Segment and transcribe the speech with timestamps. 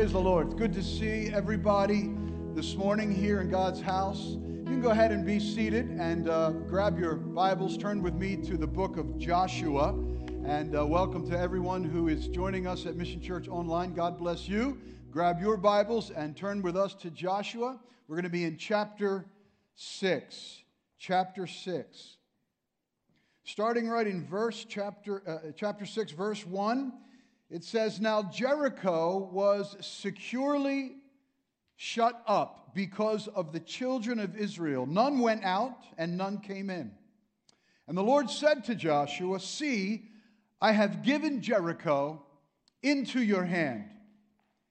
[0.00, 0.46] Praise the Lord.
[0.46, 2.08] It's good to see everybody
[2.54, 4.28] this morning here in God's house.
[4.28, 7.76] You can go ahead and be seated and uh, grab your Bibles.
[7.76, 9.90] Turn with me to the book of Joshua.
[10.46, 13.92] And uh, welcome to everyone who is joining us at Mission Church Online.
[13.92, 14.80] God bless you.
[15.10, 17.78] Grab your Bibles and turn with us to Joshua.
[18.08, 19.26] We're going to be in chapter
[19.74, 20.62] 6.
[20.98, 22.16] Chapter 6.
[23.44, 26.90] Starting right in verse chapter, uh, chapter 6, verse 1,
[27.50, 30.96] it says, Now Jericho was securely
[31.76, 34.86] shut up because of the children of Israel.
[34.86, 36.92] None went out and none came in.
[37.88, 40.10] And the Lord said to Joshua, See,
[40.60, 42.22] I have given Jericho
[42.82, 43.84] into your hand,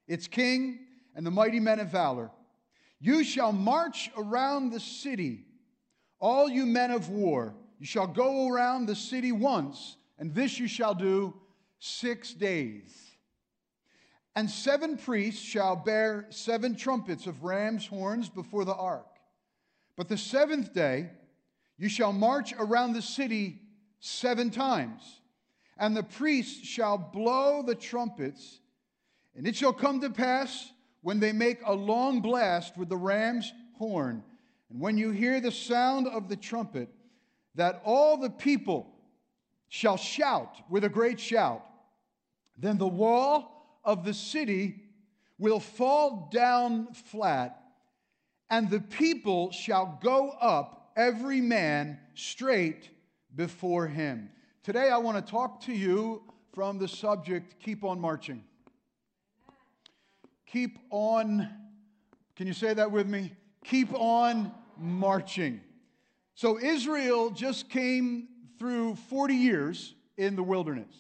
[0.07, 0.79] its king
[1.15, 2.31] and the mighty men of valor.
[3.01, 5.45] You shall march around the city,
[6.19, 7.55] all you men of war.
[7.79, 11.33] You shall go around the city once, and this you shall do
[11.79, 12.93] six days.
[14.35, 19.07] And seven priests shall bear seven trumpets of ram's horns before the ark.
[19.97, 21.09] But the seventh day
[21.77, 23.59] you shall march around the city
[23.99, 25.01] seven times,
[25.77, 28.59] and the priests shall blow the trumpets.
[29.35, 33.51] And it shall come to pass when they make a long blast with the ram's
[33.77, 34.23] horn,
[34.69, 36.89] and when you hear the sound of the trumpet,
[37.55, 38.93] that all the people
[39.69, 41.65] shall shout with a great shout.
[42.59, 44.83] Then the wall of the city
[45.37, 47.61] will fall down flat,
[48.49, 52.89] and the people shall go up, every man straight
[53.33, 54.29] before him.
[54.63, 56.21] Today, I want to talk to you
[56.53, 58.43] from the subject Keep on Marching.
[60.45, 61.47] Keep on,
[62.35, 63.31] can you say that with me?
[63.63, 65.61] Keep on marching.
[66.35, 68.27] So, Israel just came
[68.57, 70.93] through 40 years in the wilderness.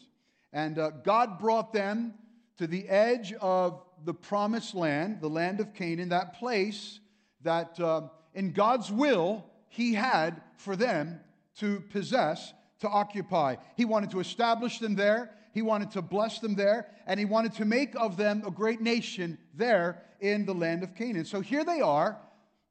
[0.51, 2.13] And uh, God brought them
[2.57, 6.99] to the edge of the promised land, the land of Canaan, that place
[7.41, 8.01] that uh,
[8.33, 11.19] in God's will He had for them
[11.57, 13.55] to possess, to occupy.
[13.75, 17.53] He wanted to establish them there, He wanted to bless them there, and He wanted
[17.55, 21.25] to make of them a great nation there in the land of Canaan.
[21.25, 22.17] So here they are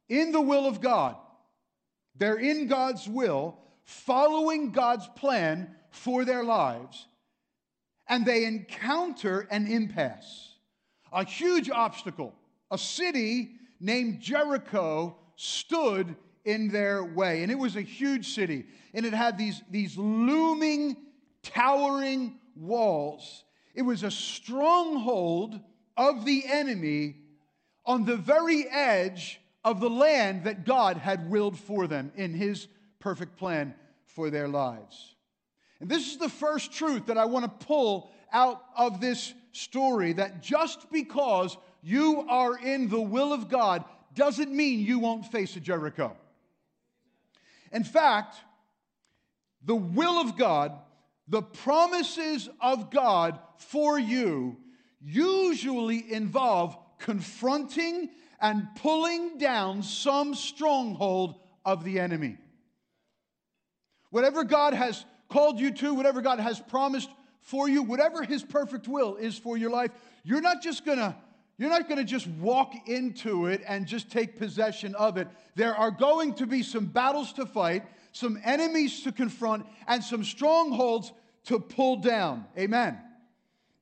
[0.09, 1.17] in the will of God.
[2.17, 7.08] They're in God's will, following God's plan for their lives
[8.09, 10.55] and they encounter an impasse,
[11.13, 12.35] a huge obstacle.
[12.71, 19.05] A city named Jericho stood in their way, and it was a huge city, and
[19.05, 20.97] it had these, these looming,
[21.43, 23.45] towering walls.
[23.75, 25.61] It was a stronghold
[25.97, 27.17] of the enemy
[27.85, 32.69] on the very edge of the land that God had willed for them in His
[32.99, 33.75] perfect plan
[34.07, 35.15] for their lives.
[35.81, 40.13] And this is the first truth that I want to pull out of this story
[40.15, 43.85] that just because you are in the will of God
[44.15, 46.17] doesn't mean you won't face a Jericho.
[47.73, 48.37] In fact,
[49.65, 50.73] the will of God,
[51.29, 54.57] the promises of God for you
[55.01, 58.11] usually involve confronting
[58.41, 61.35] and pulling down some stronghold
[61.65, 62.37] of the enemy.
[64.11, 68.89] Whatever God has called you to, whatever God has promised for you, whatever His perfect
[68.89, 69.91] will is for your life,
[70.25, 71.17] you're not just gonna
[71.59, 75.27] you're not going to just walk into it and just take possession of it.
[75.57, 80.23] There are going to be some battles to fight, some enemies to confront, and some
[80.23, 81.13] strongholds
[81.47, 82.47] to pull down.
[82.57, 82.97] Amen.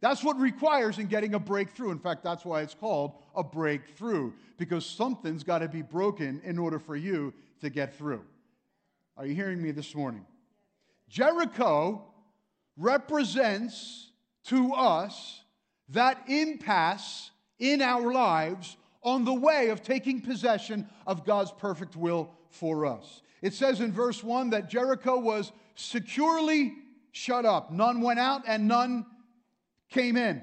[0.00, 1.90] That's what requires in getting a breakthrough.
[1.90, 6.58] In fact, that's why it's called a breakthrough, because something's got to be broken in
[6.58, 8.22] order for you to get through.
[9.18, 10.24] Are you hearing me this morning?
[11.08, 12.04] Jericho
[12.76, 14.10] represents
[14.44, 15.42] to us
[15.88, 22.30] that impasse in our lives on the way of taking possession of God's perfect will
[22.50, 23.22] for us.
[23.40, 26.74] It says in verse 1 that Jericho was securely
[27.12, 27.70] shut up.
[27.70, 29.06] None went out and none
[29.88, 30.42] came in.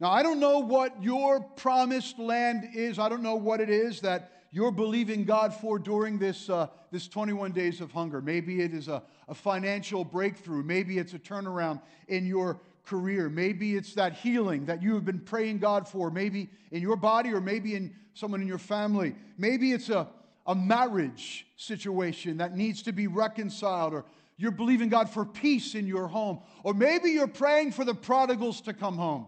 [0.00, 2.98] Now, I don't know what your promised land is.
[2.98, 7.08] I don't know what it is that you're believing God for during this, uh, this
[7.08, 8.22] 21 days of hunger.
[8.22, 10.62] Maybe it is a, a financial breakthrough.
[10.62, 13.28] Maybe it's a turnaround in your career.
[13.28, 17.34] Maybe it's that healing that you have been praying God for, maybe in your body
[17.34, 19.14] or maybe in someone in your family.
[19.36, 20.08] Maybe it's a,
[20.46, 24.06] a marriage situation that needs to be reconciled, or
[24.38, 28.62] you're believing God for peace in your home, or maybe you're praying for the prodigals
[28.62, 29.26] to come home.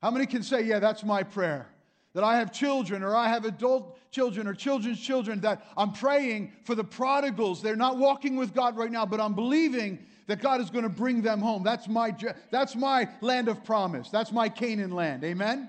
[0.00, 1.71] How many can say, Yeah, that's my prayer?
[2.14, 6.52] That I have children or I have adult children or children's children, that I'm praying
[6.64, 7.62] for the prodigals.
[7.62, 10.90] They're not walking with God right now, but I'm believing that God is going to
[10.90, 11.62] bring them home.
[11.62, 12.14] That's my,
[12.50, 14.10] that's my land of promise.
[14.10, 15.24] That's my Canaan land.
[15.24, 15.68] Amen?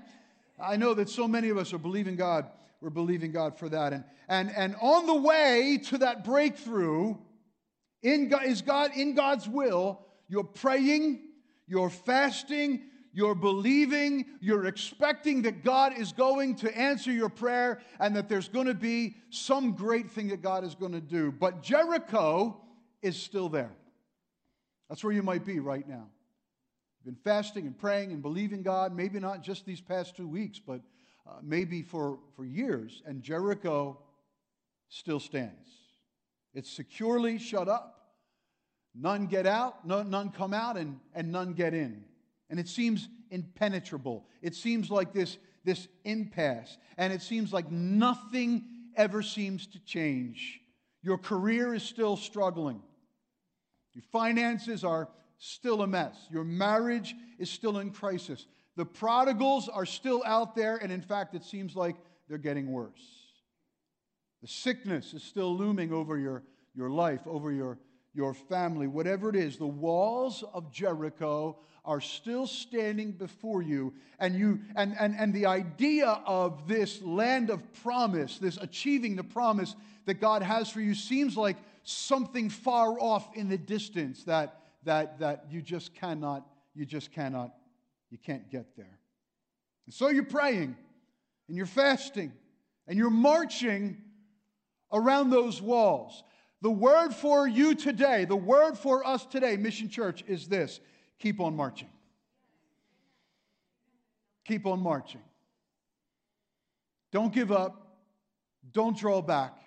[0.61, 2.45] I know that so many of us are believing God.
[2.81, 3.93] We're believing God for that.
[3.93, 7.15] And, and, and on the way to that breakthrough,
[8.01, 11.21] in God, is God in God's will, you're praying,
[11.67, 18.15] you're fasting, you're believing, you're expecting that God is going to answer your prayer and
[18.15, 21.31] that there's going to be some great thing that God is going to do.
[21.31, 22.59] But Jericho
[23.03, 23.71] is still there.
[24.89, 26.07] That's where you might be right now.
[27.05, 30.59] You've been fasting and praying and believing God, maybe not just these past two weeks,
[30.59, 30.81] but
[31.27, 33.99] uh, maybe for, for years, and Jericho
[34.89, 35.69] still stands.
[36.55, 37.99] It's securely shut up.
[38.95, 42.03] None get out, none, none come out, and, and none get in
[42.49, 44.25] and it seems impenetrable.
[44.41, 50.59] It seems like this, this impasse, and it seems like nothing ever seems to change.
[51.01, 52.81] Your career is still struggling,
[53.93, 58.45] your finances are still a mess, your marriage is still in crisis.
[58.75, 61.95] The prodigals are still out there, and in fact, it seems like
[62.27, 63.23] they're getting worse.
[64.41, 66.43] The sickness is still looming over your,
[66.73, 67.77] your life, over your,
[68.13, 69.57] your family, whatever it is.
[69.57, 75.45] The walls of Jericho are still standing before you and you and, and, and the
[75.45, 79.75] idea of this land of promise this achieving the promise
[80.05, 85.19] that god has for you seems like something far off in the distance that that
[85.19, 87.53] that you just cannot you just cannot
[88.09, 88.99] you can't get there
[89.85, 90.77] and so you're praying
[91.49, 92.31] and you're fasting
[92.87, 93.97] and you're marching
[94.93, 96.23] around those walls
[96.63, 100.79] the word for you today the word for us today mission church is this
[101.19, 101.89] keep on marching.
[104.45, 105.21] Keep on marching.
[107.11, 107.97] Don't give up.
[108.71, 109.57] Don't draw back.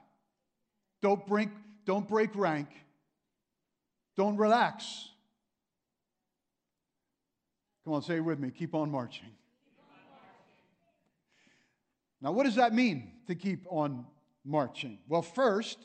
[1.00, 1.48] Don't break,
[1.84, 2.69] don't break rank.
[4.16, 5.08] Don't relax.
[7.84, 8.50] Come on, say it with me.
[8.50, 9.28] Keep on marching.
[12.20, 14.06] Now, what does that mean to keep on
[14.44, 14.99] marching?
[15.06, 15.78] Well, first,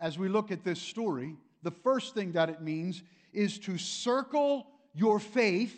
[0.00, 3.02] as we look at this story, the first thing that it means
[3.32, 5.76] is to circle your faith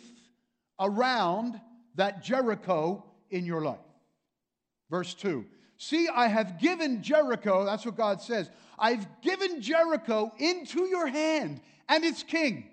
[0.79, 1.59] around
[1.95, 3.79] that Jericho in your life.
[4.89, 5.45] Verse 2
[5.77, 11.61] See, I have given Jericho, that's what God says, I've given Jericho into your hand
[11.89, 12.67] and its king.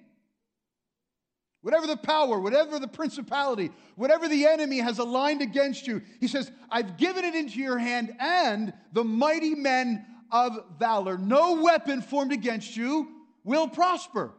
[1.63, 6.53] Whatever the power, whatever the principality, whatever the enemy has aligned against you, he says,
[6.71, 11.19] I've given it into your hand and the mighty men of valor.
[11.19, 13.09] No weapon formed against you
[13.45, 14.33] will prosper.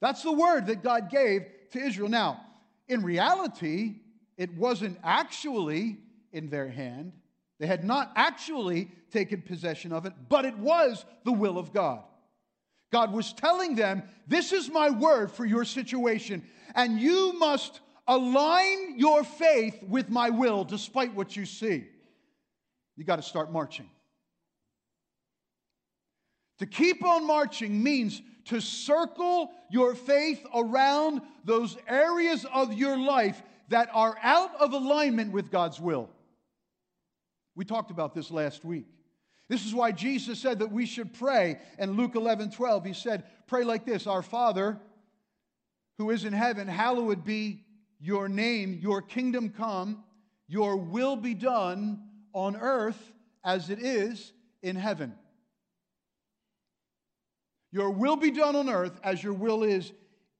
[0.00, 2.08] That's the word that God gave to Israel.
[2.08, 2.40] Now,
[2.88, 3.96] in reality,
[4.36, 5.98] it wasn't actually
[6.32, 7.12] in their hand.
[7.58, 12.02] They had not actually taken possession of it, but it was the will of God.
[12.92, 18.98] God was telling them, This is my word for your situation, and you must align
[18.98, 21.86] your faith with my will despite what you see.
[22.96, 23.88] You got to start marching.
[26.58, 33.42] To keep on marching means to circle your faith around those areas of your life
[33.68, 36.08] that are out of alignment with God's will.
[37.54, 38.86] We talked about this last week.
[39.48, 41.58] This is why Jesus said that we should pray.
[41.78, 44.78] In Luke 11 12, he said, Pray like this Our Father,
[45.98, 47.64] who is in heaven, hallowed be
[48.00, 50.04] your name, your kingdom come,
[50.48, 53.12] your will be done on earth
[53.44, 54.32] as it is
[54.62, 55.14] in heaven.
[57.76, 59.92] Your will be done on earth as your will is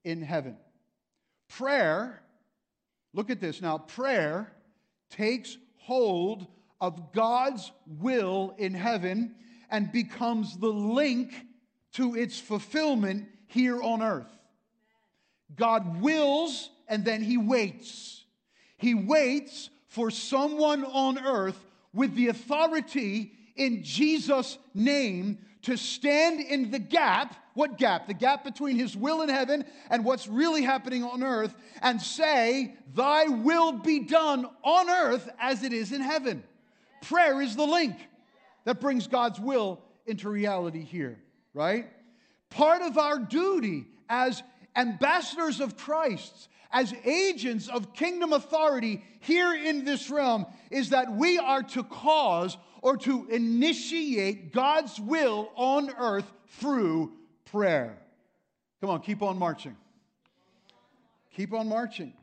[0.03, 0.57] in heaven.
[1.47, 2.23] Prayer,
[3.13, 4.51] look at this now, prayer
[5.11, 6.47] takes hold
[6.81, 9.35] of God's will in heaven
[9.69, 11.31] and becomes the link
[11.93, 14.35] to its fulfillment here on earth.
[15.55, 18.25] God wills and then he waits.
[18.77, 21.63] He waits for someone on earth
[21.93, 27.35] with the authority in Jesus' name to stand in the gap.
[27.53, 28.07] What gap?
[28.07, 32.73] The gap between his will in heaven and what's really happening on earth, and say,
[32.95, 36.41] Thy will be done on earth as it is in heaven.
[37.01, 37.97] Prayer is the link
[38.63, 41.19] that brings God's will into reality here,
[41.53, 41.87] right?
[42.49, 44.43] Part of our duty as
[44.73, 51.37] ambassadors of Christ, as agents of kingdom authority here in this realm, is that we
[51.37, 57.13] are to cause or to initiate God's will on earth through
[57.45, 57.97] prayer.
[58.81, 59.75] Come on, keep on marching.
[61.35, 62.13] Keep on marching.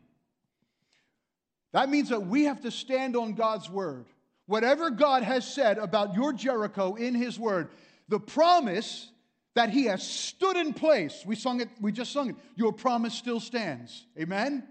[1.73, 4.07] That means that we have to stand on God's word.
[4.47, 7.69] Whatever God has said about your Jericho in his word,
[8.09, 9.11] the promise
[9.55, 11.23] that he has stood in place.
[11.25, 12.37] We sung it, we just sung it.
[12.57, 14.05] Your promise still stands.
[14.19, 14.65] Amen?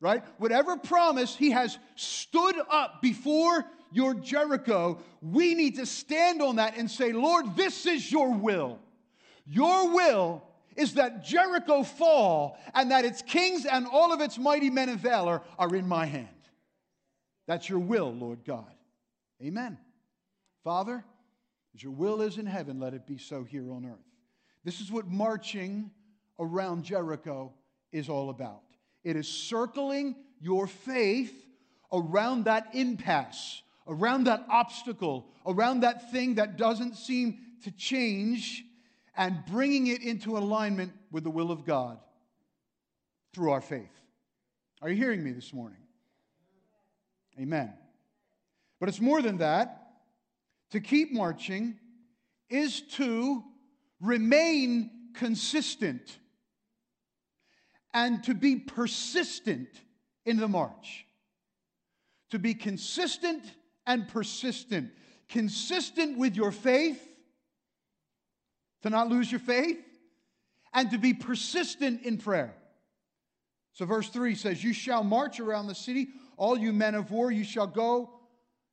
[0.00, 0.22] Right?
[0.38, 6.76] Whatever promise he has stood up before your Jericho, we need to stand on that
[6.76, 8.78] and say, Lord, this is your will.
[9.46, 10.42] Your will
[10.76, 14.98] is that Jericho fall and that its kings and all of its mighty men of
[14.98, 16.28] valor are in my hand.
[17.46, 18.72] That's your will, Lord God.
[19.42, 19.78] Amen.
[20.62, 21.04] Father,
[21.74, 23.98] as your will is in heaven, let it be so here on earth.
[24.64, 25.90] This is what marching
[26.38, 27.52] around Jericho
[27.92, 28.62] is all about.
[29.02, 31.34] It is circling your faith
[31.92, 38.64] around that impasse, around that obstacle, around that thing that doesn't seem to change,
[39.16, 41.98] and bringing it into alignment with the will of God
[43.34, 43.90] through our faith.
[44.80, 45.80] Are you hearing me this morning?
[47.38, 47.74] Amen.
[48.78, 49.76] But it's more than that.
[50.70, 51.76] To keep marching
[52.48, 53.42] is to
[54.00, 56.18] remain consistent
[57.92, 59.68] and to be persistent
[60.24, 61.04] in the march.
[62.30, 63.42] To be consistent
[63.90, 64.92] and persistent.
[65.28, 67.00] Consistent with your faith,
[68.82, 69.78] to not lose your faith,
[70.72, 72.54] and to be persistent in prayer.
[73.72, 77.32] So, verse 3 says, You shall march around the city, all you men of war,
[77.32, 78.10] you shall go.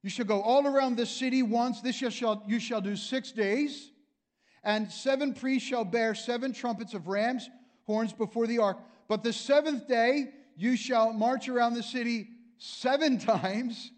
[0.03, 1.81] You shall go all around the city once.
[1.81, 3.91] This you shall, you shall do six days.
[4.63, 7.49] And seven priests shall bear seven trumpets of rams'
[7.85, 8.77] horns before the ark.
[9.07, 13.91] But the seventh day you shall march around the city seven times,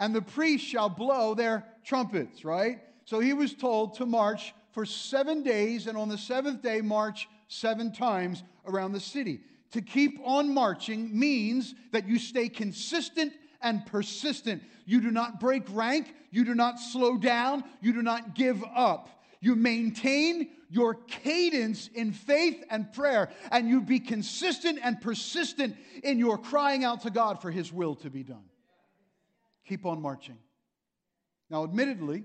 [0.00, 2.80] and the priests shall blow their trumpets, right?
[3.04, 7.28] So he was told to march for seven days, and on the seventh day, march
[7.48, 9.40] seven times around the city.
[9.72, 14.62] To keep on marching means that you stay consistent and persistent.
[14.86, 19.08] You do not break rank, you do not slow down, you do not give up.
[19.40, 26.18] You maintain your cadence in faith and prayer, and you be consistent and persistent in
[26.18, 28.49] your crying out to God for His will to be done.
[29.70, 30.36] Keep on marching.
[31.48, 32.24] Now, admittedly,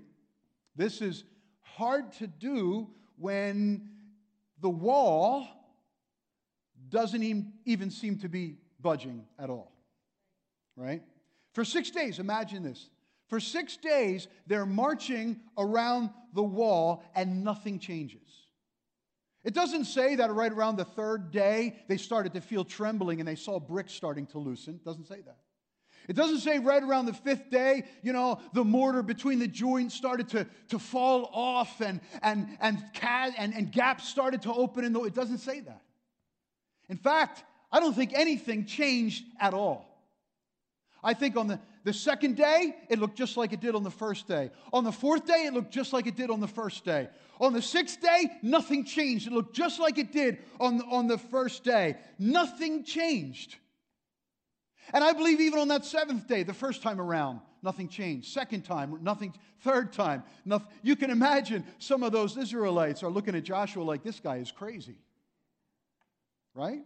[0.76, 1.26] this is
[1.62, 3.88] hard to do when
[4.62, 5.48] the wall
[6.90, 7.22] doesn't
[7.66, 9.72] even seem to be budging at all,
[10.76, 11.04] right?
[11.54, 12.90] For six days, imagine this.
[13.28, 18.48] For six days, they're marching around the wall and nothing changes.
[19.44, 23.28] It doesn't say that right around the third day they started to feel trembling and
[23.28, 24.74] they saw bricks starting to loosen.
[24.74, 25.38] It doesn't say that.
[26.08, 29.96] It doesn't say right around the fifth day, you know, the mortar between the joints
[29.96, 32.78] started to, to fall off and, and, and,
[33.38, 34.92] and, and gaps started to open.
[34.94, 35.82] The, it doesn't say that.
[36.90, 39.92] In fact, I don't think anything changed at all.
[41.04, 43.92] I think on the, the second day, it looked just like it did on the
[43.92, 44.50] first day.
[44.74, 47.10] On the fourth day, it looked just like it did on the first day.
[47.40, 49.28] On the sixth day, nothing changed.
[49.28, 51.98] It looked just like it did on, on the first day.
[52.18, 53.58] Nothing changed.
[54.94, 58.32] And I believe even on that seventh day, the first time around, nothing changed.
[58.32, 59.34] Second time, nothing.
[59.62, 60.68] Third time, nothing.
[60.84, 64.52] You can imagine some of those Israelites are looking at Joshua like, this guy is
[64.52, 64.98] crazy.
[66.54, 66.84] Right?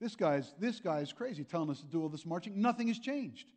[0.00, 2.60] This guy's, this guy is crazy telling us to do all this marching.
[2.60, 3.48] Nothing has changed.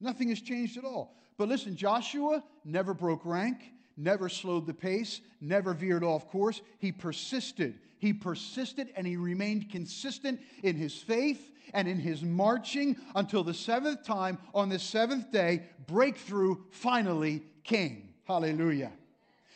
[0.00, 1.14] Nothing has changed at all.
[1.36, 3.58] But listen, Joshua never broke rank,
[3.96, 6.62] never slowed the pace, never veered off course.
[6.78, 7.78] He persisted.
[8.04, 13.54] He persisted and he remained consistent in his faith and in his marching until the
[13.54, 18.10] seventh time on the seventh day, breakthrough finally came.
[18.24, 18.92] Hallelujah.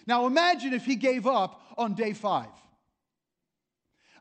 [0.06, 2.48] Now imagine if he gave up on day five.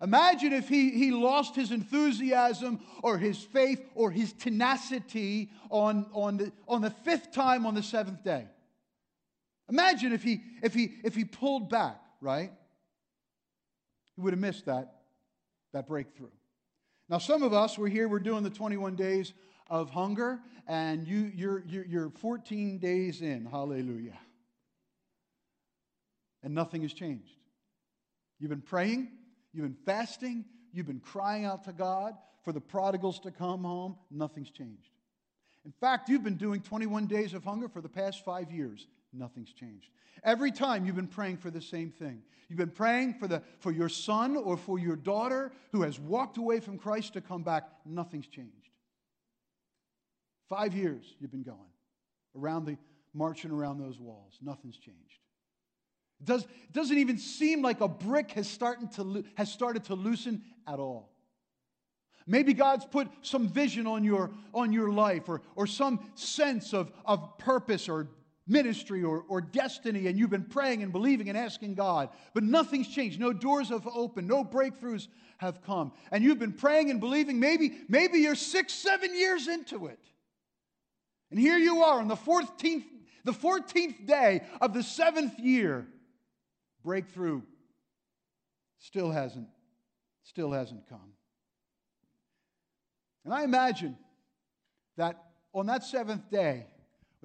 [0.01, 6.35] Imagine if he, he lost his enthusiasm or his faith or his tenacity on, on,
[6.35, 8.45] the, on the fifth time on the seventh day.
[9.69, 12.51] Imagine if he, if he, if he pulled back, right?
[14.17, 14.95] He would have missed that,
[15.71, 16.27] that breakthrough.
[17.07, 19.31] Now, some of us, we're here, we're doing the 21 days
[19.69, 23.45] of hunger, and you, you're, you're 14 days in.
[23.45, 24.19] Hallelujah.
[26.43, 27.31] And nothing has changed.
[28.39, 29.11] You've been praying,
[29.57, 33.95] You've been fasting, you've been crying out to God for the prodigals to come home.
[34.11, 34.91] Nothing's changed.
[35.65, 38.85] In fact, you've been doing 21 days of hunger for the past five years.
[39.13, 39.89] Nothing's changed.
[40.23, 42.21] Every time you've been praying for the same thing.
[42.49, 46.37] You've been praying for, the, for your son or for your daughter who has walked
[46.37, 47.69] away from Christ to come back.
[47.85, 48.53] Nothing's changed.
[50.47, 51.57] Five years you've been going
[52.35, 52.77] around the
[53.13, 54.37] marching around those walls.
[54.41, 55.19] Nothing's changed.
[56.19, 59.95] It does, it doesn't even seem like a brick has, started to, has started to
[59.95, 61.11] loosen at all.
[62.25, 66.91] Maybe God's put some vision on your, on your life or, or some sense of,
[67.05, 68.09] of purpose or
[68.47, 72.87] ministry or, or destiny, and you've been praying and believing and asking God, but nothing's
[72.87, 73.19] changed.
[73.19, 75.91] No doors have opened, no breakthroughs have come.
[76.11, 79.99] And you've been praying and believing, maybe, maybe you're six, seven years into it.
[81.29, 82.85] And here you are on the 14th,
[83.23, 85.87] the 14th day of the seventh year.
[86.83, 87.41] Breakthrough
[88.79, 89.49] still hasn't,
[90.23, 91.11] still hasn't come.
[93.25, 93.97] And I imagine
[94.95, 95.21] that
[95.53, 96.67] on that seventh day,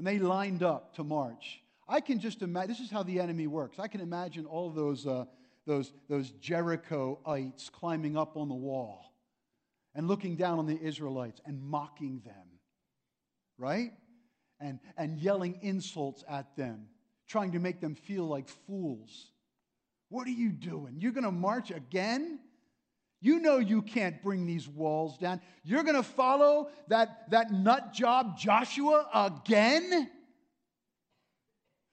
[0.02, 3.46] when they lined up to march, I can just imagine, this is how the enemy
[3.46, 3.78] works.
[3.78, 5.26] I can imagine all those, uh,
[5.64, 9.12] those, those Jerichoites climbing up on the wall
[9.94, 12.58] and looking down on the Israelites and mocking them,
[13.58, 13.92] right?
[14.58, 16.88] And, and yelling insults at them,
[17.28, 19.30] trying to make them feel like fools.
[20.08, 20.96] What are you doing?
[20.98, 22.40] You're going to march again?
[23.22, 25.40] You know you can't bring these walls down.
[25.62, 30.10] You're going to follow that, that nut job Joshua again?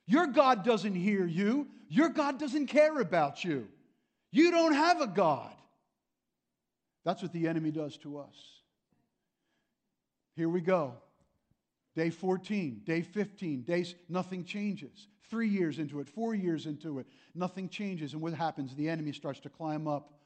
[0.07, 1.67] Your God doesn't hear you.
[1.87, 3.67] Your God doesn't care about you.
[4.31, 5.53] You don't have a God.
[7.05, 8.35] That's what the enemy does to us.
[10.35, 10.95] Here we go.
[11.95, 15.07] Day 14, day 15, days, nothing changes.
[15.29, 17.05] Three years into it, four years into it,
[17.35, 18.13] nothing changes.
[18.13, 18.73] And what happens?
[18.75, 20.18] The enemy starts to climb up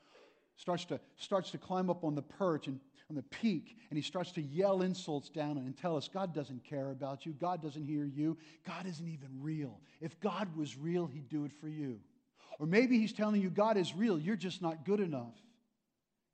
[0.55, 2.79] starts to, starts to climb up on the perch and
[3.09, 6.63] on the peak, and he starts to yell insults down and tell us God doesn't
[6.63, 7.33] care about you.
[7.33, 8.37] God doesn't hear you.
[8.65, 9.79] God isn't even real.
[10.01, 11.99] If God was real, he'd do it for you.
[12.59, 15.33] Or maybe he's telling you God is real, you're just not good enough.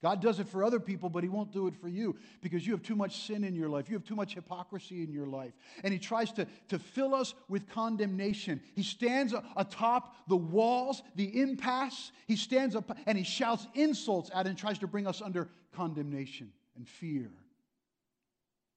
[0.01, 2.71] God does it for other people, but He won't do it for you because you
[2.71, 3.89] have too much sin in your life.
[3.89, 5.51] You have too much hypocrisy in your life.
[5.83, 8.61] And He tries to, to fill us with condemnation.
[8.75, 12.11] He stands atop the walls, the impasse.
[12.27, 16.53] He stands up and He shouts insults at and tries to bring us under condemnation
[16.77, 17.29] and fear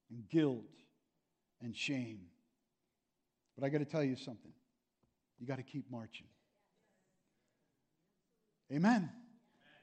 [0.09, 0.65] and guilt
[1.61, 2.19] and shame.
[3.57, 4.51] But I got to tell you something.
[5.39, 6.27] You got to keep marching.
[8.71, 9.09] Amen.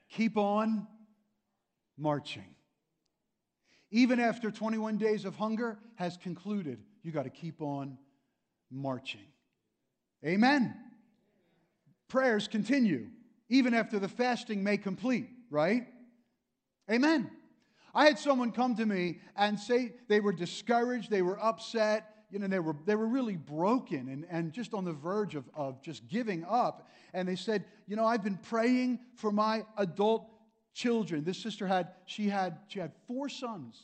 [0.09, 0.87] Keep on
[2.01, 2.55] marching.
[3.91, 7.97] Even after 21 days of hunger has concluded, you got to keep on
[8.71, 9.27] marching.
[10.25, 10.75] Amen.
[12.07, 13.07] Prayers continue
[13.49, 15.85] even after the fasting may complete, right?
[16.89, 17.29] Amen.
[17.93, 22.39] I had someone come to me and say they were discouraged, they were upset, you
[22.39, 25.81] know, they were, they were really broken and, and just on the verge of, of
[25.81, 26.87] just giving up.
[27.13, 30.29] And they said, You know, I've been praying for my adult
[30.73, 31.23] children.
[31.23, 33.81] This sister had, she had, she had four sons.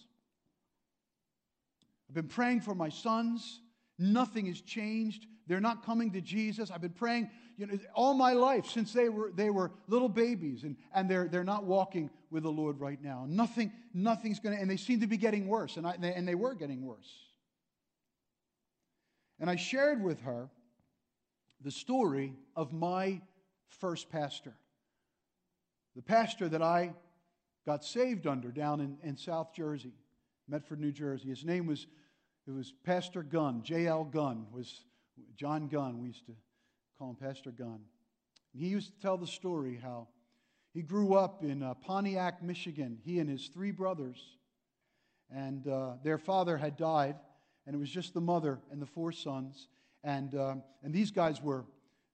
[2.09, 3.59] I've been praying for my sons.
[3.99, 5.25] Nothing has changed.
[5.47, 6.71] They're not coming to Jesus.
[6.71, 10.63] I've been praying you know, all my life since they were, they were little babies,
[10.63, 13.25] and, and they're, they're not walking with the Lord right now.
[13.27, 16.13] Nothing, nothing's going to, and they seem to be getting worse, and, I, and, they,
[16.13, 17.11] and they were getting worse.
[19.39, 20.49] And I shared with her
[21.61, 23.21] the story of my
[23.67, 24.53] first pastor
[25.97, 26.93] the pastor that I
[27.65, 29.93] got saved under down in, in South Jersey,
[30.47, 31.27] Medford, New Jersey.
[31.27, 31.87] His name was,
[32.47, 34.03] it was Pastor Gunn, J.L.
[34.03, 34.83] Gunn, was
[35.35, 35.99] John Gunn.
[35.99, 36.33] We used to
[36.99, 37.79] call him Pastor Gunn.
[38.53, 40.07] And he used to tell the story how
[40.71, 44.37] he grew up in uh, Pontiac, Michigan, he and his three brothers.
[45.31, 47.15] And uh, their father had died,
[47.65, 49.67] and it was just the mother and the four sons.
[50.03, 51.65] And, uh, and these guys were,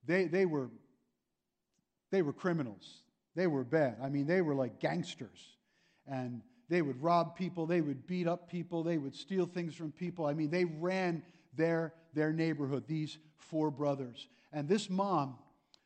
[0.06, 0.70] they, they were,
[2.12, 3.03] they were criminals.
[3.36, 3.98] They were bad.
[4.02, 5.58] I mean, they were like gangsters.
[6.08, 9.92] And they would rob people, they would beat up people, they would steal things from
[9.92, 10.26] people.
[10.26, 11.24] I mean, they ran
[11.56, 14.28] their, their neighborhood, these four brothers.
[14.52, 15.38] And this mom,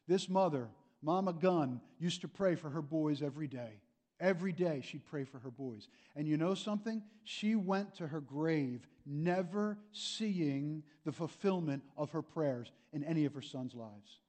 [0.08, 0.70] this mother,
[1.02, 3.82] Mama Gunn, used to pray for her boys every day.
[4.20, 5.88] Every day she'd pray for her boys.
[6.16, 7.04] And you know something?
[7.24, 13.34] She went to her grave never seeing the fulfillment of her prayers in any of
[13.34, 14.20] her sons' lives.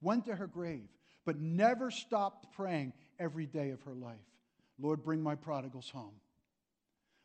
[0.00, 0.88] Went to her grave
[1.24, 4.16] but never stopped praying every day of her life
[4.78, 6.14] Lord, bring my prodigals home.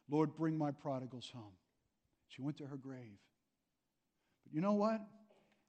[0.10, 1.54] Lord, bring my prodigals home.
[2.28, 3.18] She went to her grave.
[4.44, 5.02] But you know what?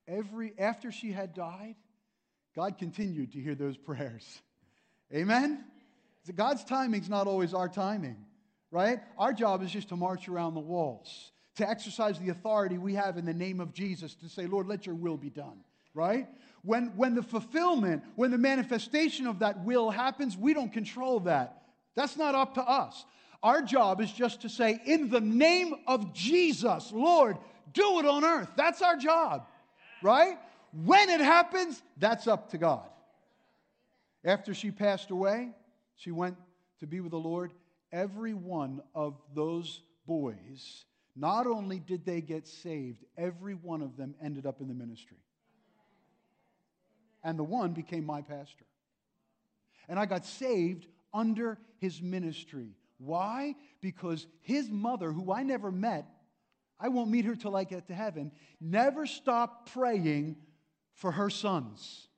[0.06, 1.76] Every after she had died,
[2.54, 4.42] God continued to hear those prayers.
[5.14, 5.64] Amen?
[6.26, 8.16] So God's timing's not always our timing,
[8.70, 9.00] right?
[9.18, 13.16] Our job is just to march around the walls, to exercise the authority we have
[13.16, 15.60] in the name of Jesus to say, Lord, let your will be done,
[15.94, 16.28] right?
[16.62, 21.62] When, when the fulfillment, when the manifestation of that will happens, we don't control that.
[21.94, 23.04] That's not up to us.
[23.42, 27.38] Our job is just to say, in the name of Jesus, Lord,
[27.72, 28.50] do it on earth.
[28.56, 29.46] That's our job,
[30.02, 30.38] right?
[30.84, 32.86] When it happens, that's up to God.
[34.24, 35.50] After she passed away,
[35.96, 36.36] she went
[36.80, 37.52] to be with the Lord,
[37.92, 40.84] every one of those boys,
[41.16, 45.18] not only did they get saved, every one of them ended up in the ministry.
[47.22, 48.64] And the one became my pastor.
[49.88, 52.76] And I got saved under his ministry.
[52.98, 53.54] Why?
[53.80, 56.06] Because his mother, who I never met,
[56.78, 60.36] I won't meet her till I get to heaven, never stopped praying
[60.94, 62.08] for her sons.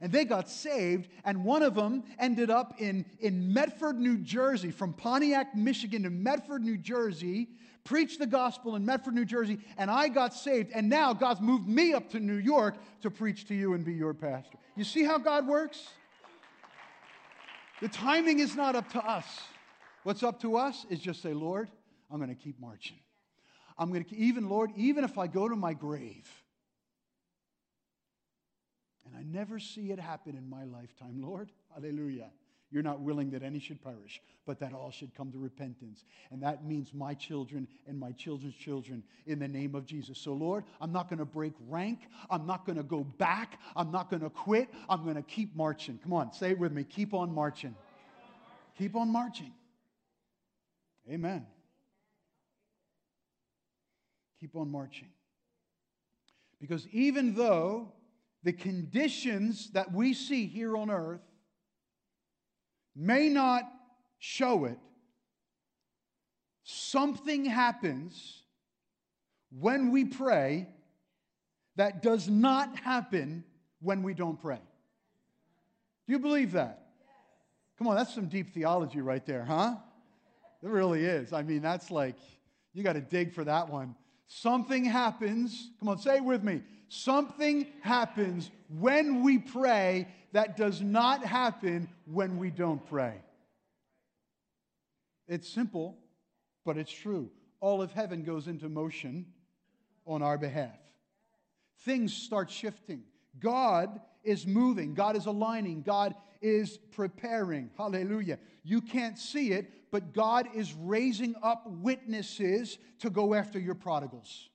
[0.00, 4.70] And they got saved, and one of them ended up in, in Medford, New Jersey,
[4.70, 7.48] from Pontiac, Michigan to Medford, New Jersey,
[7.84, 10.70] preached the gospel in Medford, New Jersey, and I got saved.
[10.74, 13.92] And now God's moved me up to New York to preach to you and be
[13.92, 14.56] your pastor.
[14.76, 15.88] You see how God works?
[17.80, 19.24] The timing is not up to us.
[20.02, 21.68] What's up to us is just say, Lord,
[22.10, 22.98] I'm going to keep marching.
[23.76, 26.28] I'm going to, even, Lord, even if I go to my grave,
[29.10, 32.30] and I never see it happen in my lifetime, Lord, hallelujah.
[32.72, 36.04] You're not willing that any should perish, but that all should come to repentance.
[36.30, 40.18] And that means my children and my children's children in the name of Jesus.
[40.18, 42.02] So, Lord, I'm not going to break rank.
[42.30, 43.58] I'm not going to go back.
[43.74, 44.68] I'm not going to quit.
[44.88, 45.98] I'm going to keep marching.
[46.00, 46.84] Come on, say it with me.
[46.84, 47.74] Keep on marching.
[48.78, 49.52] Keep on marching.
[51.10, 51.44] Amen.
[54.38, 55.08] Keep on marching.
[56.60, 57.92] Because even though
[58.42, 61.20] the conditions that we see here on earth
[62.96, 63.64] may not
[64.18, 64.78] show it,
[66.64, 68.42] something happens
[69.50, 70.68] when we pray
[71.76, 73.44] that does not happen
[73.80, 74.60] when we don't pray.
[76.06, 76.88] Do you believe that?
[77.78, 79.76] Come on, that's some deep theology right there, huh?
[80.62, 81.32] It really is.
[81.32, 82.16] I mean, that's like,
[82.74, 83.94] you got to dig for that one.
[84.26, 86.62] Something happens, come on, say it with me.
[86.92, 88.50] Something happens
[88.80, 93.14] when we pray that does not happen when we don't pray.
[95.28, 95.96] It's simple,
[96.64, 97.30] but it's true.
[97.60, 99.26] All of heaven goes into motion
[100.04, 100.76] on our behalf.
[101.84, 103.04] Things start shifting.
[103.38, 107.70] God is moving, God is aligning, God is preparing.
[107.78, 108.40] Hallelujah.
[108.64, 114.48] You can't see it, but God is raising up witnesses to go after your prodigals.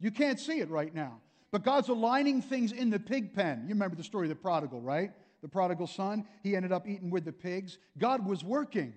[0.00, 1.20] You can't see it right now.
[1.50, 3.62] But God's aligning things in the pig pen.
[3.62, 5.12] You remember the story of the prodigal, right?
[5.40, 7.78] The prodigal son, he ended up eating with the pigs.
[7.96, 8.94] God was working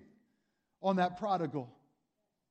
[0.82, 1.70] on that prodigal.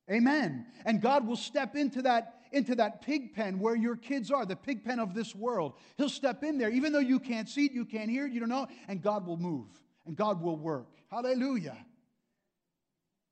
[0.10, 0.66] Amen.
[0.86, 4.56] And God will step into that into that pig pen where your kids are, the
[4.56, 5.74] pig pen of this world.
[5.98, 8.40] He'll step in there even though you can't see it, you can't hear it, you
[8.40, 9.68] don't know, and God will move
[10.06, 10.88] and God will work.
[11.12, 11.76] Hallelujah.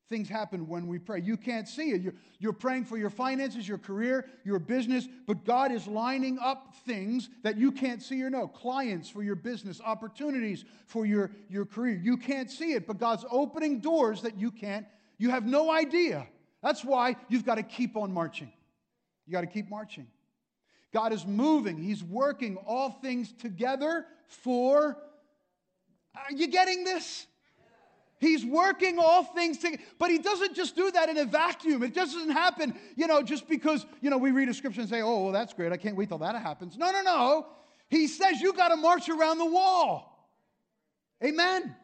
[0.08, 1.20] Things happen when we pray.
[1.22, 2.02] You can't see it.
[2.02, 6.76] You're, you're praying for your finances, your career, your business, but God is lining up
[6.86, 8.48] things that you can't see or know.
[8.48, 12.00] Clients for your business, opportunities for your, your career.
[12.04, 14.86] You can't see it, but God's opening doors that you can't,
[15.18, 16.28] you have no idea.
[16.62, 18.52] That's why you've got to keep on marching.
[19.26, 20.06] You got to keep marching.
[20.94, 24.98] God is moving, He's working all things together for.
[26.16, 27.26] Are you getting this?
[28.18, 29.84] He's working all things together.
[30.00, 31.84] But he doesn't just do that in a vacuum.
[31.84, 35.02] It doesn't happen, you know, just because, you know, we read a scripture and say,
[35.02, 35.72] oh, well, that's great.
[35.72, 36.78] I can't wait till that happens.
[36.78, 37.48] No, no, no.
[37.90, 40.30] He says you got to march around the wall.
[41.24, 41.76] Amen.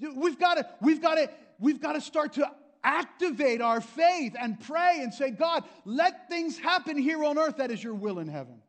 [0.00, 2.50] We've got to, we've got to, we've got to start to
[2.82, 7.70] activate our faith and pray and say, God, let things happen here on earth that
[7.70, 8.60] is your will in heaven.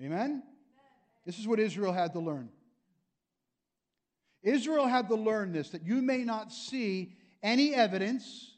[0.00, 0.42] Amen.
[1.24, 2.48] This is what Israel had to learn.
[4.42, 8.56] Israel had to learn this that you may not see any evidence,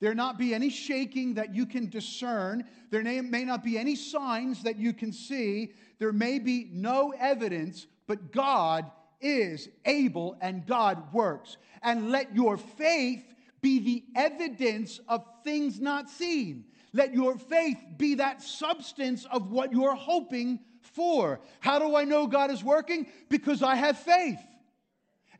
[0.00, 4.62] there not be any shaking that you can discern, there may not be any signs
[4.62, 11.12] that you can see, there may be no evidence, but God is able and God
[11.12, 11.56] works.
[11.82, 13.24] And let your faith
[13.62, 16.66] be the evidence of things not seen.
[16.92, 21.40] Let your faith be that substance of what you're hoping for.
[21.60, 23.06] How do I know God is working?
[23.28, 24.38] Because I have faith.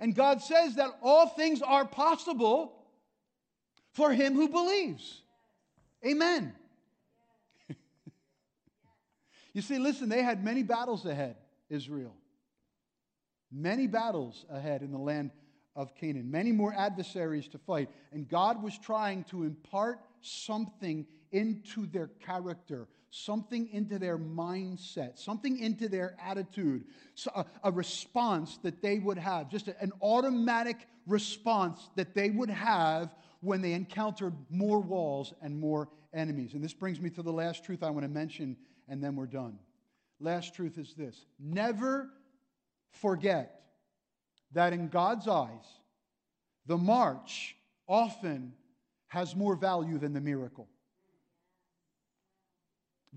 [0.01, 2.73] And God says that all things are possible
[3.93, 5.23] for him who believes.
[6.07, 6.55] Amen.
[9.53, 11.37] you see, listen, they had many battles ahead,
[11.71, 12.15] Israel.
[13.51, 15.31] Many battles ahead in the land
[15.75, 17.91] of Canaan, many more adversaries to fight.
[18.13, 25.59] And God was trying to impart something into their character, something into their mindset, something
[25.59, 26.85] into their attitude,
[27.63, 33.63] a, response that they would have, just an automatic response that they would have when
[33.63, 36.55] they encountered more walls and more enemies.
[36.55, 38.57] And this brings me to the last truth I want to mention,
[38.89, 39.59] and then we're done.
[40.21, 42.11] Last truth is this never
[42.91, 43.61] forget
[44.53, 45.65] that in God's eyes,
[46.67, 48.53] the march often
[49.09, 50.69] has more value than the miracle.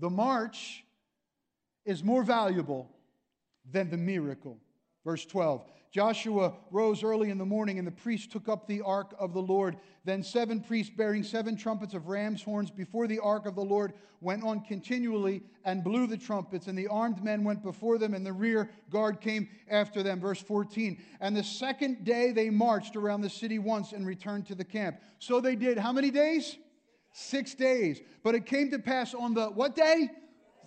[0.00, 0.84] The march
[1.84, 2.90] is more valuable
[3.70, 4.58] than the miracle.
[5.04, 9.12] Verse 12 Joshua rose early in the morning, and the priests took up the ark
[9.18, 9.76] of the Lord.
[10.04, 13.94] Then seven priests bearing seven trumpets of ram's horns before the ark of the Lord
[14.20, 18.24] went on continually and blew the trumpets, and the armed men went before them, and
[18.24, 20.20] the rear guard came after them.
[20.20, 21.02] Verse 14.
[21.20, 25.00] And the second day they marched around the city once and returned to the camp.
[25.18, 26.56] So they did how many days?
[27.12, 28.00] Six days.
[28.22, 30.10] But it came to pass on the what day?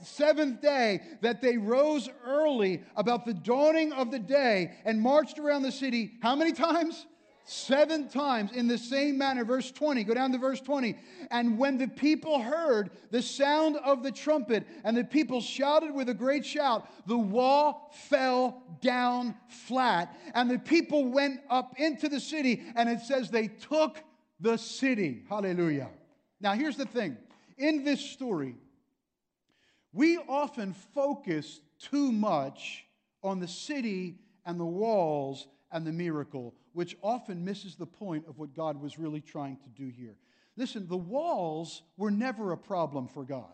[0.01, 5.63] seventh day that they rose early about the dawning of the day and marched around
[5.63, 6.11] the city.
[6.21, 7.05] How many times?
[7.45, 9.43] Seven times in the same manner.
[9.43, 10.97] Verse 20, go down to verse 20.
[11.29, 16.07] And when the people heard the sound of the trumpet and the people shouted with
[16.07, 20.15] a great shout, the wall fell down flat.
[20.33, 24.01] And the people went up into the city, and it says they took
[24.39, 25.23] the city.
[25.27, 25.89] Hallelujah.
[26.43, 27.17] Now, here's the thing
[27.57, 28.57] in this story,
[29.93, 32.83] we often focus too much
[33.23, 38.37] on the city and the walls and the miracle, which often misses the point of
[38.37, 40.17] what God was really trying to do here.
[40.57, 43.53] Listen, the walls were never a problem for God.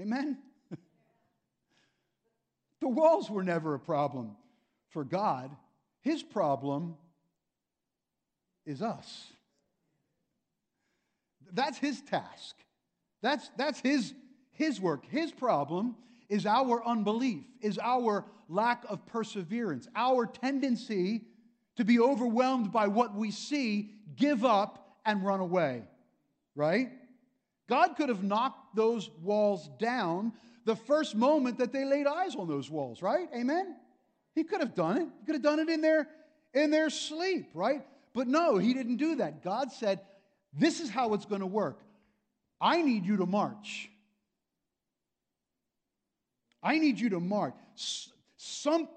[0.00, 0.38] Amen?
[2.80, 4.36] the walls were never a problem
[4.88, 5.54] for God.
[6.00, 6.96] His problem
[8.64, 9.32] is us.
[11.52, 12.56] That's his task.
[13.22, 14.14] That's, that's his,
[14.52, 15.04] his work.
[15.06, 15.96] His problem
[16.28, 21.22] is our unbelief, is our lack of perseverance, our tendency
[21.76, 25.84] to be overwhelmed by what we see, give up, and run away.
[26.54, 26.90] Right?
[27.68, 30.32] God could have knocked those walls down
[30.64, 33.28] the first moment that they laid eyes on those walls, right?
[33.34, 33.76] Amen?
[34.34, 35.08] He could have done it.
[35.20, 36.08] He could have done it in their,
[36.52, 37.82] in their sleep, right?
[38.12, 39.42] But no, he didn't do that.
[39.42, 40.00] God said,
[40.58, 41.80] This is how it's going to work.
[42.60, 43.88] I need you to march.
[46.62, 47.54] I need you to march.
[48.36, 48.88] Some,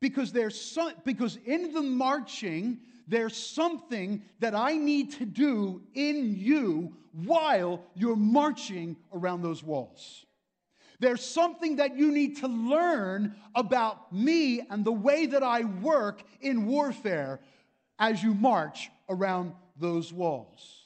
[0.00, 2.78] because there's some, because in the marching,
[3.08, 10.24] there's something that I need to do in you while you're marching around those walls.
[11.00, 16.22] There's something that you need to learn about me and the way that I work
[16.40, 17.40] in warfare
[17.98, 20.77] as you march around those walls.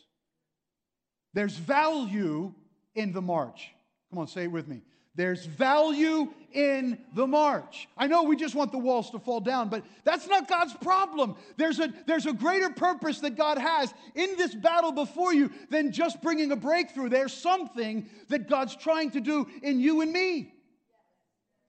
[1.34, 2.52] There's value
[2.94, 3.70] in the march.
[4.10, 4.82] Come on, say it with me.
[5.14, 7.86] There's value in the march.
[7.98, 11.36] I know we just want the walls to fall down, but that's not God's problem.
[11.58, 15.92] There's a, there's a greater purpose that God has in this battle before you than
[15.92, 17.10] just bringing a breakthrough.
[17.10, 20.54] There's something that God's trying to do in you and me,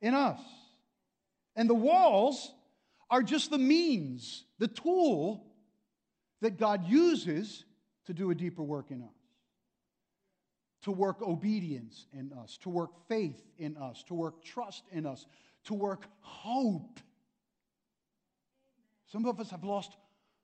[0.01, 0.39] in us.
[1.57, 2.49] And the walls
[3.09, 5.43] are just the means, the tool
[6.39, 7.65] that God uses
[8.05, 9.22] to do a deeper work in us
[10.83, 15.25] to work obedience in us, to work faith in us, to work trust in us,
[15.65, 16.99] to work hope.
[19.11, 19.95] Some of us have lost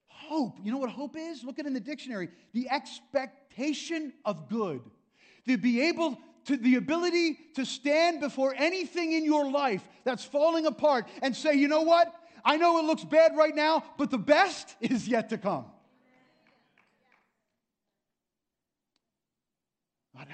[0.07, 0.57] hope.
[0.63, 1.43] You know what hope is?
[1.43, 4.81] Look at it in the dictionary the expectation of good.
[5.47, 10.65] To be able to the ability to stand before anything in your life that's falling
[10.65, 12.13] apart and say, you know what?
[12.45, 15.65] I know it looks bad right now, but the best is yet to come.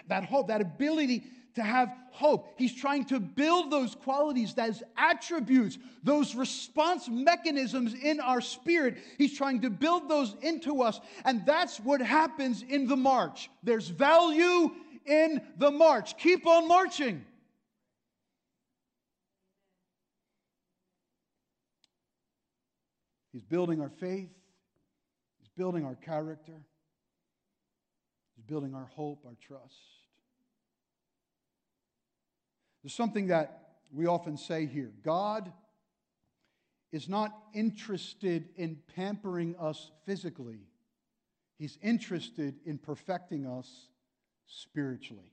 [0.08, 1.24] That hope, that ability
[1.56, 2.54] to have hope.
[2.58, 8.98] He's trying to build those qualities, those attributes, those response mechanisms in our spirit.
[9.18, 11.00] He's trying to build those into us.
[11.24, 13.50] And that's what happens in the march.
[13.64, 14.72] There's value
[15.06, 16.18] in the march.
[16.18, 17.24] Keep on marching.
[23.32, 24.30] He's building our faith,
[25.40, 26.54] He's building our character
[28.48, 29.74] building our hope, our trust.
[32.84, 35.52] There's something that we often say here God
[36.92, 40.60] is not interested in pampering us physically,
[41.58, 43.88] He's interested in perfecting us
[44.48, 45.32] spiritually.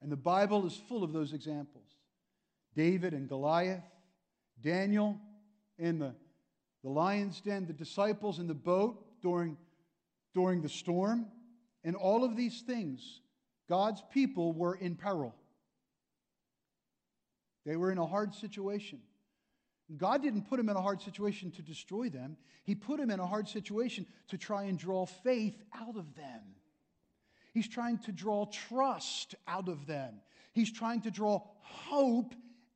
[0.00, 1.86] And the Bible is full of those examples
[2.74, 3.84] David and Goliath,
[4.60, 5.20] Daniel
[5.78, 6.14] in the,
[6.82, 9.56] the lion's den, the disciples in the boat during,
[10.34, 11.26] during the storm.
[11.84, 13.20] In all of these things,
[13.68, 15.34] God's people were in peril.
[17.64, 19.00] They were in a hard situation.
[19.96, 23.20] God didn't put them in a hard situation to destroy them, He put them in
[23.20, 26.40] a hard situation to try and draw faith out of them.
[27.52, 30.20] He's trying to draw trust out of them,
[30.52, 32.34] He's trying to draw hope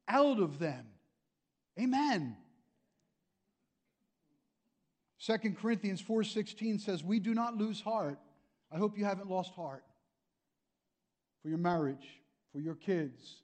[0.09, 0.87] out of them.
[1.79, 2.37] Amen.
[5.19, 8.21] 2 Corinthians 4:16 says, "We do not lose heart."
[8.73, 9.85] I hope you haven't lost heart
[11.43, 12.21] for your marriage,
[12.53, 13.43] for your kids,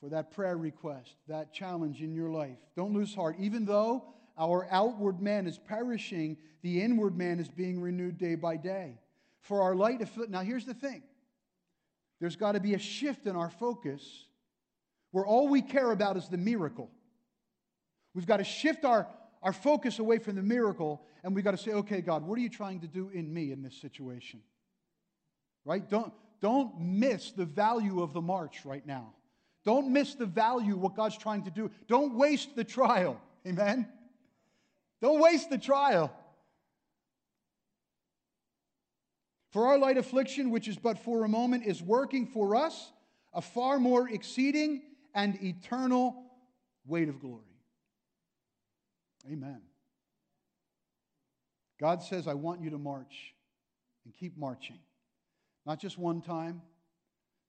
[0.00, 2.58] for that prayer request, that challenge in your life.
[2.76, 3.36] Don't lose heart.
[3.38, 4.04] Even though
[4.38, 8.98] our outward man is perishing, the inward man is being renewed day by day.
[9.40, 11.02] For our light, now here's the thing
[12.20, 14.26] there's got to be a shift in our focus
[15.10, 16.90] where all we care about is the miracle.
[18.14, 19.08] We've got to shift our,
[19.42, 22.42] our focus away from the miracle and we've got to say, okay, God, what are
[22.42, 24.40] you trying to do in me in this situation?
[25.64, 25.88] Right?
[25.88, 29.12] Don't, don't miss the value of the march right now.
[29.64, 31.70] Don't miss the value what God's trying to do.
[31.86, 33.20] Don't waste the trial.
[33.46, 33.88] Amen.
[35.00, 36.12] Don't waste the trial.
[39.50, 42.90] For our light affliction, which is but for a moment, is working for us
[43.32, 44.82] a far more exceeding
[45.14, 46.16] and eternal
[46.86, 47.51] weight of glory.
[49.30, 49.60] Amen.
[51.80, 53.34] God says, I want you to march
[54.04, 54.78] and keep marching.
[55.66, 56.62] Not just one time,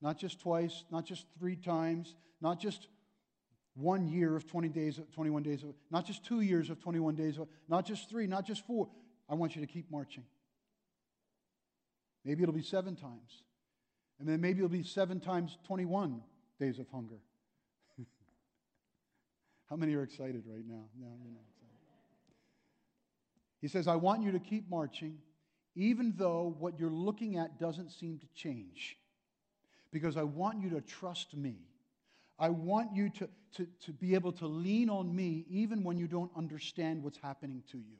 [0.00, 2.88] not just twice, not just three times, not just
[3.74, 7.84] one year of 20 days, 21 days, not just two years of 21 days, not
[7.84, 8.88] just three, not just four.
[9.28, 10.24] I want you to keep marching.
[12.24, 13.44] Maybe it'll be seven times.
[14.20, 16.22] And then maybe it'll be seven times 21
[16.60, 17.18] days of hunger.
[19.70, 20.84] How many are excited right now?
[20.98, 21.53] Not excited.
[23.64, 25.16] He says, I want you to keep marching,
[25.74, 28.98] even though what you're looking at doesn't seem to change.
[29.90, 31.56] Because I want you to trust me.
[32.38, 36.06] I want you to, to, to be able to lean on me even when you
[36.06, 37.96] don't understand what's happening to you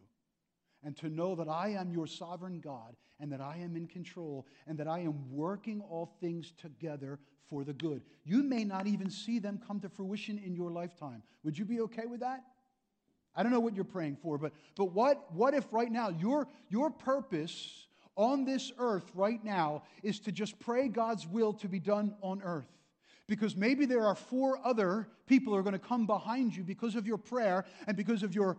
[0.83, 4.47] and to know that I am your sovereign God and that I am in control
[4.67, 8.03] and that I am working all things together for the good.
[8.27, 11.23] You may not even see them come to fruition in your lifetime.
[11.43, 12.45] Would you be okay with that?
[13.37, 16.47] I don't know what you're praying for, but, but what, what if right now your,
[16.69, 21.81] your purpose on this earth right now is to just pray God's will to be
[21.81, 22.69] done on earth?
[23.27, 26.95] Because maybe there are four other people who are going to come behind you because
[26.95, 28.57] of your prayer and because of your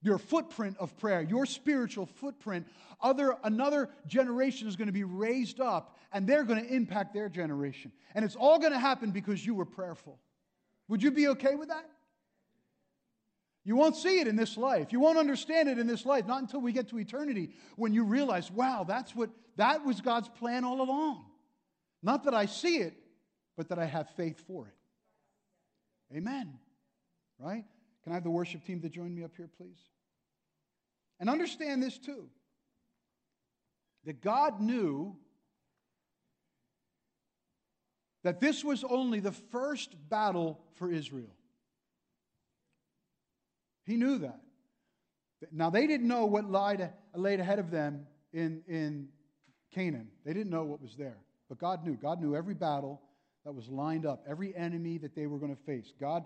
[0.00, 2.66] your footprint of prayer, your spiritual footprint,
[3.00, 7.28] other, another generation is going to be raised up and they're going to impact their
[7.28, 7.92] generation.
[8.14, 10.18] And it's all going to happen because you were prayerful.
[10.88, 11.88] Would you be okay with that?
[13.68, 14.94] You won't see it in this life.
[14.94, 18.02] You won't understand it in this life, not until we get to eternity when you
[18.02, 21.26] realize, wow, that's what that was God's plan all along.
[22.02, 22.94] Not that I see it,
[23.58, 26.16] but that I have faith for it.
[26.16, 26.54] Amen.
[27.38, 27.66] Right?
[28.04, 29.76] Can I have the worship team to join me up here, please?
[31.20, 32.30] And understand this too
[34.06, 35.14] that God knew
[38.24, 41.34] that this was only the first battle for Israel.
[43.88, 44.38] He knew that.
[45.50, 49.08] Now, they didn't know what lied, laid ahead of them in, in
[49.74, 50.08] Canaan.
[50.26, 51.16] They didn't know what was there.
[51.48, 51.94] But God knew.
[51.94, 53.00] God knew every battle
[53.46, 55.90] that was lined up, every enemy that they were going to face.
[55.98, 56.24] God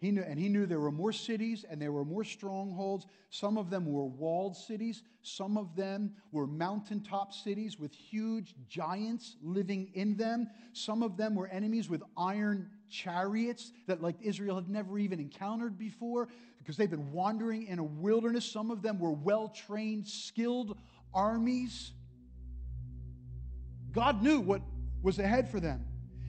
[0.00, 3.06] he knew, and he knew there were more cities and there were more strongholds.
[3.30, 5.02] Some of them were walled cities.
[5.22, 10.48] Some of them were mountaintop cities with huge giants living in them.
[10.72, 15.76] Some of them were enemies with iron chariots that, like Israel, had never even encountered
[15.76, 18.44] before because they've been wandering in a wilderness.
[18.44, 20.78] Some of them were well trained, skilled
[21.12, 21.92] armies.
[23.90, 24.62] God knew what
[25.02, 25.84] was ahead for them.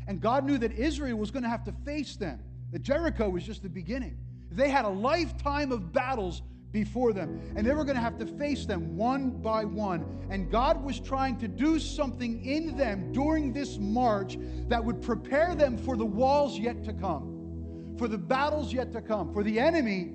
[0.07, 2.39] And God knew that Israel was going to have to face them.
[2.71, 4.17] That Jericho was just the beginning.
[4.51, 8.25] They had a lifetime of battles before them, and they were going to have to
[8.25, 10.05] face them one by one.
[10.29, 15.55] And God was trying to do something in them during this march that would prepare
[15.55, 19.59] them for the walls yet to come, for the battles yet to come, for the
[19.59, 20.13] enemy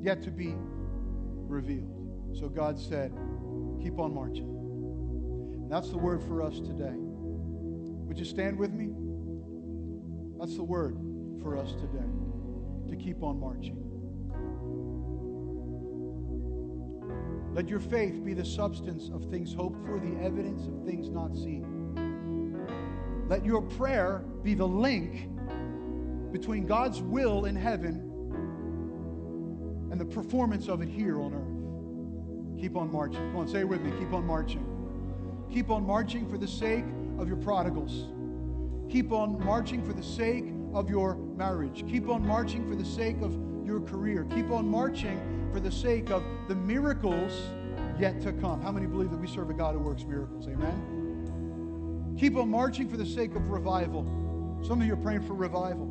[0.00, 0.54] yet to be
[1.48, 2.36] revealed.
[2.38, 3.12] So God said,
[3.82, 4.48] Keep on marching.
[5.62, 6.94] And that's the word for us today.
[6.94, 8.90] Would you stand with me?
[10.38, 10.96] That's the word
[11.42, 12.08] for us today
[12.88, 13.84] to keep on marching.
[17.54, 21.34] Let your faith be the substance of things hoped for, the evidence of things not
[21.34, 21.74] seen.
[23.28, 25.28] Let your prayer be the link
[26.32, 28.04] between God's will in heaven
[29.90, 32.60] and the performance of it here on earth.
[32.60, 33.20] Keep on marching.
[33.30, 33.92] Come on, say it with me.
[33.98, 34.64] Keep on marching.
[35.52, 36.84] Keep on marching for the sake
[37.18, 38.06] of your prodigals.
[38.90, 41.84] Keep on marching for the sake of your marriage.
[41.88, 44.26] Keep on marching for the sake of your career.
[44.34, 45.20] Keep on marching
[45.52, 47.32] for the sake of the miracles
[47.98, 48.62] yet to come.
[48.62, 50.46] How many believe that we serve a God who works miracles?
[50.46, 52.16] Amen.
[52.18, 54.04] Keep on marching for the sake of revival.
[54.66, 55.86] Some of you are praying for revival.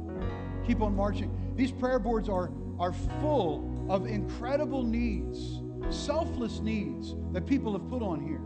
[0.65, 1.32] Keep on marching.
[1.55, 8.01] These prayer boards are, are full of incredible needs selfless needs that people have put
[8.01, 8.41] on here.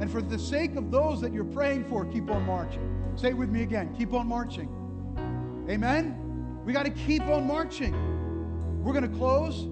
[0.00, 3.12] And for the sake of those that you're praying for, keep on marching.
[3.16, 4.68] Say it with me again keep on marching.
[5.70, 6.62] Amen?
[6.64, 7.94] We got to keep on marching.
[8.82, 9.66] We're going to close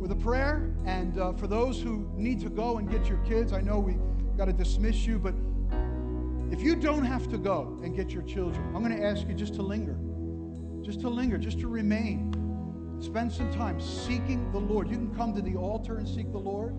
[0.00, 0.72] with a prayer.
[0.86, 3.96] And uh, for those who need to go and get your kids, I know we
[4.38, 5.34] got to dismiss you, but
[6.52, 9.34] if you don't have to go and get your children, I'm going to ask you
[9.34, 9.96] just to linger,
[10.84, 12.32] just to linger, just to remain.
[13.00, 14.88] Spend some time seeking the Lord.
[14.88, 16.72] You can come to the altar and seek the Lord.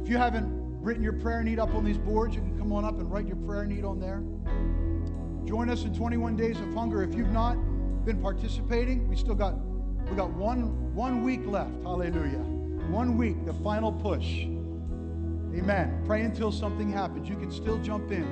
[0.00, 0.48] If you haven't
[0.80, 3.26] written your prayer need up on these boards, you can come on up and write
[3.26, 4.22] your prayer need on there.
[5.46, 7.02] Join us in 21 days of hunger.
[7.02, 7.54] If you've not
[8.04, 9.54] been participating, we still got
[10.08, 11.70] we got one one week left.
[11.82, 12.44] Hallelujah.
[12.90, 14.44] One week, the final push.
[15.54, 16.02] Amen.
[16.06, 17.28] Pray until something happens.
[17.28, 18.24] You can still jump in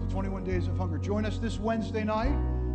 [0.00, 0.98] to 21 days of hunger.
[0.98, 2.34] Join us this Wednesday night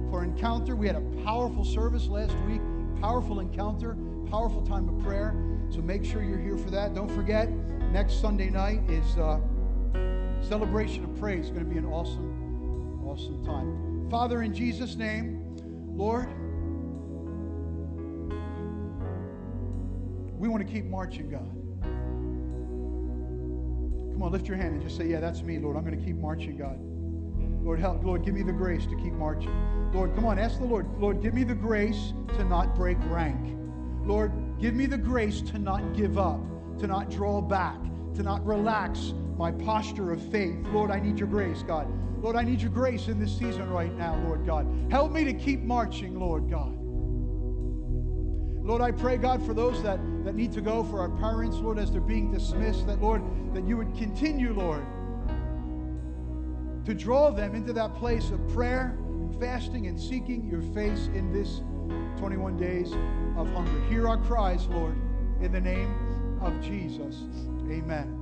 [0.10, 0.76] for encounter.
[0.76, 2.62] We had a powerful service last week,
[3.02, 3.96] powerful encounter,
[4.30, 5.36] powerful time of prayer.
[5.70, 6.94] So make sure you're here for that.
[6.94, 7.50] Don't forget,
[7.92, 9.40] next Sunday night is uh,
[10.42, 11.46] celebration of praise.
[11.46, 12.29] It's going to be an awesome,
[13.10, 14.08] awesome time.
[14.12, 15.56] Father, in Jesus' name,
[15.96, 16.28] Lord,
[20.38, 21.50] we want to keep marching, God.
[24.14, 25.76] Come on, lift your hand and just say, Yeah, that's me, Lord.
[25.76, 26.78] I'm going to keep marching, God.
[27.66, 28.04] Lord, help.
[28.04, 29.92] Lord, give me the grace to keep marching.
[29.92, 30.88] Lord, come on, ask the Lord.
[31.00, 33.58] Lord, give me the grace to not break rank.
[34.04, 36.40] Lord, give me the grace to not give up,
[36.78, 37.80] to not draw back,
[38.16, 40.58] to not relax my posture of faith.
[40.74, 41.88] Lord, I need your grace, God.
[42.22, 44.68] Lord, I need your grace in this season right now, Lord God.
[44.92, 46.76] Help me to keep marching, Lord God.
[48.62, 51.80] Lord, I pray, God, for those that, that need to go, for our parents, Lord,
[51.80, 53.24] as they're being dismissed, that, Lord,
[53.54, 54.86] that you would continue, Lord,
[56.84, 61.32] to draw them into that place of prayer and fasting and seeking your face in
[61.32, 61.62] this
[62.20, 62.92] 21 days
[63.38, 63.86] of hunger.
[63.86, 64.98] Hear our cries, Lord,
[65.42, 67.24] in the name of Jesus.
[67.72, 68.19] Amen.